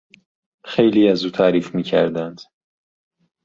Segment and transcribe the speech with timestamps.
[0.65, 2.41] خیلی از او تعریف میکردند.